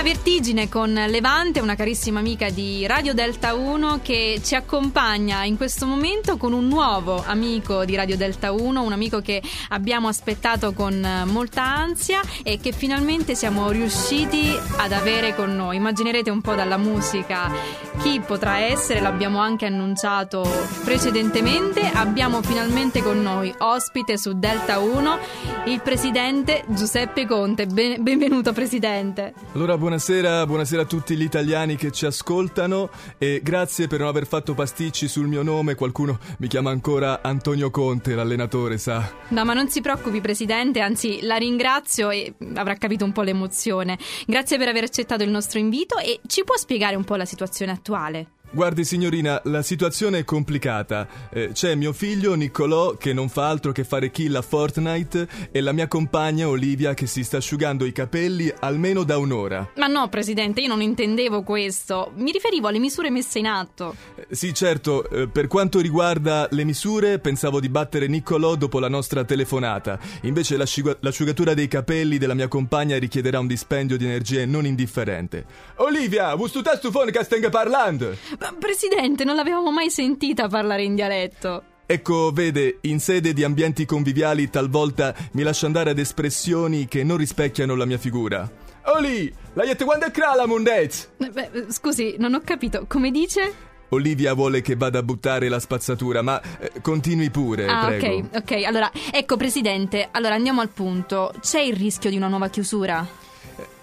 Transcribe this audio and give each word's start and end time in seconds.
la 0.00 0.06
vertigine 0.06 0.66
con 0.70 0.94
Levante, 0.94 1.60
una 1.60 1.74
carissima 1.74 2.20
amica 2.20 2.48
di 2.48 2.86
Radio 2.86 3.12
Delta 3.12 3.52
1 3.52 4.00
che 4.02 4.40
ci 4.42 4.54
accompagna 4.54 5.44
in 5.44 5.58
questo 5.58 5.84
momento 5.84 6.38
con 6.38 6.54
un 6.54 6.68
nuovo 6.68 7.22
amico 7.22 7.84
di 7.84 7.96
Radio 7.96 8.16
Delta 8.16 8.50
1, 8.50 8.82
un 8.82 8.92
amico 8.92 9.20
che 9.20 9.42
abbiamo 9.68 10.08
aspettato 10.08 10.72
con 10.72 11.06
molta 11.26 11.64
ansia 11.64 12.22
e 12.42 12.58
che 12.58 12.72
finalmente 12.72 13.34
siamo 13.34 13.68
riusciti 13.68 14.56
ad 14.78 14.92
avere 14.92 15.34
con 15.34 15.54
noi. 15.54 15.76
Immaginerete 15.76 16.30
un 16.30 16.40
po' 16.40 16.54
dalla 16.54 16.78
musica 16.78 17.50
chi 17.98 18.18
potrà 18.20 18.60
essere, 18.60 19.00
l'abbiamo 19.00 19.40
anche 19.40 19.66
annunciato 19.66 20.42
precedentemente. 20.82 21.82
Abbiamo 21.82 22.40
finalmente 22.40 23.02
con 23.02 23.20
noi 23.20 23.52
ospite 23.58 24.16
su 24.16 24.38
Delta 24.38 24.78
1 24.78 25.18
il 25.66 25.82
presidente 25.82 26.64
Giuseppe 26.68 27.26
Conte. 27.26 27.66
Ben- 27.66 28.02
benvenuto 28.02 28.54
presidente. 28.54 29.34
Allora 29.52 29.76
buonasera, 29.90 30.46
buonasera 30.46 30.82
a 30.82 30.84
tutti 30.84 31.16
gli 31.16 31.24
italiani 31.24 31.74
che 31.74 31.90
ci 31.90 32.06
ascoltano 32.06 32.90
e 33.18 33.40
grazie 33.42 33.88
per 33.88 33.98
non 33.98 34.06
aver 34.06 34.24
fatto 34.24 34.54
pasticci 34.54 35.08
sul 35.08 35.26
mio 35.26 35.42
nome, 35.42 35.74
qualcuno 35.74 36.20
mi 36.38 36.46
chiama 36.46 36.70
ancora 36.70 37.22
Antonio 37.22 37.72
Conte, 37.72 38.14
l'allenatore, 38.14 38.78
sa. 38.78 39.12
No, 39.30 39.44
ma 39.44 39.52
non 39.52 39.68
si 39.68 39.80
preoccupi 39.80 40.20
presidente, 40.20 40.78
anzi 40.78 41.22
la 41.22 41.34
ringrazio 41.38 42.10
e 42.10 42.34
avrà 42.54 42.74
capito 42.74 43.04
un 43.04 43.10
po' 43.10 43.22
l'emozione. 43.22 43.98
Grazie 44.28 44.58
per 44.58 44.68
aver 44.68 44.84
accettato 44.84 45.24
il 45.24 45.30
nostro 45.30 45.58
invito 45.58 45.98
e 45.98 46.20
ci 46.24 46.44
può 46.44 46.56
spiegare 46.56 46.94
un 46.94 47.02
po' 47.02 47.16
la 47.16 47.24
situazione 47.24 47.72
attuale? 47.72 48.28
Guardi 48.52 48.84
signorina, 48.84 49.40
la 49.44 49.62
situazione 49.62 50.18
è 50.18 50.24
complicata. 50.24 51.06
Eh, 51.30 51.50
c'è 51.52 51.76
mio 51.76 51.92
figlio 51.92 52.34
Niccolò 52.34 52.96
che 52.96 53.12
non 53.12 53.28
fa 53.28 53.48
altro 53.48 53.70
che 53.70 53.84
fare 53.84 54.10
kill 54.10 54.34
a 54.34 54.42
Fortnite 54.42 55.28
e 55.52 55.60
la 55.60 55.70
mia 55.70 55.86
compagna 55.86 56.48
Olivia 56.48 56.92
che 56.92 57.06
si 57.06 57.22
sta 57.22 57.36
asciugando 57.36 57.84
i 57.84 57.92
capelli 57.92 58.52
almeno 58.58 59.04
da 59.04 59.18
un'ora. 59.18 59.70
Ma 59.76 59.86
no, 59.86 60.08
presidente, 60.08 60.62
io 60.62 60.66
non 60.66 60.82
intendevo 60.82 61.44
questo. 61.44 62.10
Mi 62.16 62.32
riferivo 62.32 62.66
alle 62.66 62.80
misure 62.80 63.08
messe 63.08 63.38
in 63.38 63.46
atto. 63.46 63.94
Eh, 64.16 64.34
sì, 64.34 64.52
certo, 64.52 65.08
eh, 65.08 65.28
per 65.28 65.46
quanto 65.46 65.78
riguarda 65.78 66.48
le 66.50 66.64
misure, 66.64 67.20
pensavo 67.20 67.60
di 67.60 67.68
battere 67.68 68.08
Niccolò 68.08 68.56
dopo 68.56 68.80
la 68.80 68.88
nostra 68.88 69.22
telefonata. 69.22 69.96
Invece 70.22 70.56
l'asciug- 70.56 70.98
l'asciugatura 71.02 71.54
dei 71.54 71.68
capelli 71.68 72.18
della 72.18 72.34
mia 72.34 72.48
compagna 72.48 72.98
richiederà 72.98 73.38
un 73.38 73.46
dispendio 73.46 73.96
di 73.96 74.06
energie 74.06 74.44
non 74.44 74.66
indifferente. 74.66 75.44
Olivia, 75.76 76.34
vuoi 76.34 76.48
stu 76.48 76.62
testo 76.62 76.90
phone 76.90 77.12
che 77.12 77.22
stai 77.22 77.48
parlando? 77.48 78.38
Presidente, 78.58 79.24
non 79.24 79.36
l'avevamo 79.36 79.70
mai 79.70 79.90
sentita 79.90 80.48
parlare 80.48 80.82
in 80.82 80.94
dialetto. 80.94 81.62
Ecco, 81.86 82.30
vede, 82.32 82.78
in 82.82 83.00
sede 83.00 83.32
di 83.32 83.42
ambienti 83.44 83.84
conviviali 83.84 84.48
talvolta 84.48 85.14
mi 85.32 85.42
lascio 85.42 85.66
andare 85.66 85.90
ad 85.90 85.98
espressioni 85.98 86.86
che 86.86 87.02
non 87.04 87.16
rispecchiano 87.16 87.74
la 87.74 87.84
mia 87.84 87.98
figura. 87.98 88.48
Oli, 88.84 89.32
la 89.54 89.64
jette 89.64 89.84
quando 89.84 90.06
è 90.06 90.10
crala, 90.10 90.46
mundez? 90.46 91.10
Eh, 91.18 91.28
beh, 91.30 91.66
scusi, 91.68 92.14
non 92.18 92.34
ho 92.34 92.40
capito. 92.44 92.84
Come 92.88 93.10
dice? 93.10 93.68
Olivia 93.90 94.34
vuole 94.34 94.60
che 94.62 94.76
vada 94.76 95.00
a 95.00 95.02
buttare 95.02 95.48
la 95.48 95.58
spazzatura, 95.58 96.22
ma 96.22 96.40
eh, 96.60 96.80
continui 96.80 97.28
pure, 97.30 97.66
Ah, 97.66 97.86
prego. 97.86 98.28
ok, 98.34 98.36
ok. 98.36 98.64
Allora, 98.64 98.90
ecco, 99.12 99.36
Presidente, 99.36 100.08
allora 100.12 100.34
andiamo 100.36 100.60
al 100.60 100.68
punto. 100.68 101.32
C'è 101.40 101.60
il 101.60 101.74
rischio 101.76 102.08
di 102.08 102.16
una 102.16 102.28
nuova 102.28 102.48
chiusura? 102.48 103.04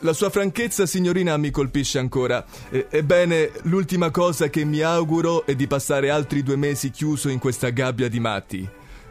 La 0.02 0.14
sua 0.14 0.30
franchezza, 0.30 0.86
signorina, 0.86 1.38
mi 1.38 1.50
colpisce 1.50 1.98
ancora. 1.98 2.46
Eh, 2.70 2.86
ebbene, 2.90 3.52
l'ultima 3.64 4.12
cosa 4.12 4.48
che 4.48 4.64
mi 4.64 4.82
auguro 4.82 5.44
è 5.46 5.56
di 5.56 5.66
passare 5.66 6.12
altri 6.12 6.44
due 6.44 6.56
mesi 6.56 6.92
chiuso 6.92 7.30
in 7.30 7.40
questa 7.40 7.70
gabbia 7.70 8.08
di 8.08 8.20
matti. 8.20 8.70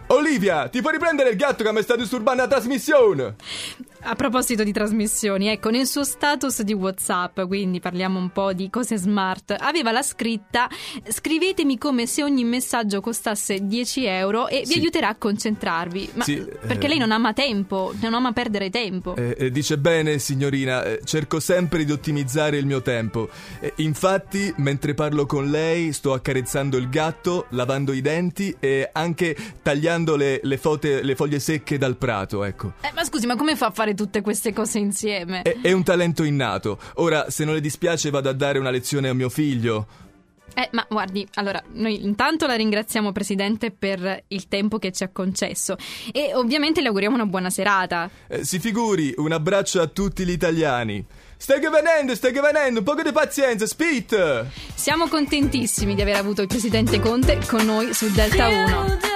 Olivia, 0.09 0.69
ti 0.69 0.81
puoi 0.81 0.93
riprendere 0.93 1.31
il 1.31 1.37
gatto 1.37 1.65
che 1.65 1.73
mi 1.73 1.83
sta 1.83 1.97
disturbando 1.97 2.43
la 2.43 2.49
trasmissione? 2.49 3.35
A 4.09 4.15
proposito 4.15 4.63
di 4.63 4.71
trasmissioni, 4.73 5.49
ecco, 5.49 5.69
nel 5.69 5.85
suo 5.85 6.05
status 6.05 6.63
di 6.63 6.73
WhatsApp, 6.73 7.41
quindi 7.41 7.81
parliamo 7.81 8.21
un 8.21 8.31
po' 8.31 8.53
di 8.53 8.71
cose 8.71 8.97
smart, 8.97 9.53
aveva 9.59 9.91
la 9.91 10.03
scritta 10.03 10.69
scrivetemi 11.09 11.77
come 11.77 12.07
se 12.07 12.23
ogni 12.23 12.45
messaggio 12.45 13.01
costasse 13.01 13.67
10 13.67 14.05
euro 14.05 14.47
e 14.47 14.61
vi 14.61 14.67
Sì. 14.75 14.79
aiuterà 14.79 15.09
a 15.09 15.17
concentrarvi. 15.17 16.11
Ma 16.15 16.23
Sì, 16.23 16.37
perché 16.37 16.87
eh. 16.87 16.89
lei 16.91 16.99
non 16.99 17.11
ama 17.11 17.33
tempo, 17.33 17.93
non 18.01 18.15
ama 18.15 18.31
perdere 18.31 18.71
tempo. 18.71 19.17
Eh, 19.17 19.35
eh, 19.39 19.51
dice 19.51 19.77
bene, 19.77 20.21
signorina, 20.21 20.85
eh, 20.85 21.01
cerco 21.03 21.41
sempre 21.41 21.85
di 21.85 21.91
ottimizzare 21.91 22.59
il 22.59 22.67
mio 22.67 22.83
tempo. 22.83 23.29
Eh, 23.59 23.73
infatti, 23.79 24.55
mentre 24.59 24.95
parlo 24.95 25.27
con 25.27 25.51
lei, 25.51 25.93
sto 25.93 26.13
accarezzando 26.13 26.77
il 26.77 26.89
gatto, 26.89 27.47
lavando 27.51 27.93
i 27.93 28.01
denti 28.03 28.55
e 28.61 28.89
anche 28.93 29.37
tagliando 29.63 30.15
le, 30.15 30.39
le 30.45 30.59
fote- 30.59 31.03
le 31.03 31.17
foglie 31.17 31.41
secche 31.41 31.77
dal 31.77 31.97
prato, 31.97 32.45
ecco. 32.45 32.75
Eh, 32.83 32.93
ma 32.95 33.03
scusi, 33.03 33.27
ma 33.27 33.35
come 33.35 33.57
fa 33.57 33.67
a 33.67 33.71
fare 33.73 33.95
tutte 33.97 34.21
queste 34.21 34.53
cose 34.53 34.79
insieme? 34.79 35.43
È, 35.43 35.57
è 35.61 35.73
un 35.73 35.83
talento 35.83 36.23
innato. 36.23 36.79
Ora, 36.95 37.29
se 37.31 37.45
non 37.45 37.55
le 37.55 37.61
dispiace, 37.61 38.11
vado 38.11 38.29
a 38.29 38.33
dare 38.33 38.61
una 38.61 38.71
lezione 38.71 39.09
a 39.09 39.15
mio 39.15 39.29
figlio. 39.29 40.05
Eh, 40.55 40.69
ma 40.73 40.87
guardi, 40.89 41.27
allora, 41.35 41.63
noi 41.73 42.03
intanto 42.03 42.47
la 42.47 42.55
ringraziamo 42.55 43.13
Presidente 43.13 43.71
per 43.71 44.25
il 44.29 44.49
tempo 44.49 44.79
che 44.79 44.91
ci 44.91 45.03
ha 45.05 45.11
concesso 45.11 45.77
e 46.13 46.35
ovviamente 46.35 46.81
le 46.81 46.87
auguriamo 46.87 47.15
una 47.15 47.27
buona 47.27 47.51
serata. 47.51 48.09
Eh, 48.27 48.43
si 48.43 48.59
figuri, 48.59 49.13
un 49.19 49.33
abbraccio 49.33 49.83
a 49.83 49.87
tutti 49.87 50.25
gli 50.25 50.31
italiani. 50.31 51.05
Stai 51.37 51.61
che 51.61 51.69
venendo, 51.69 52.15
stai 52.15 52.33
che 52.33 52.41
venendo, 52.41 52.79
un 52.79 52.85
po' 52.87 52.95
di 52.95 53.13
pazienza, 53.13 53.67
spit! 53.67 54.47
Siamo 54.75 55.09
contentissimi 55.09 55.95
di 55.95 56.01
aver 56.01 56.17
avuto 56.17 56.41
il 56.41 56.49
Presidente 56.49 57.01
Conte 57.01 57.39
con 57.47 57.67
noi 57.67 57.93
su 57.93 58.11
Delta 58.11 58.49
1. 58.49 59.16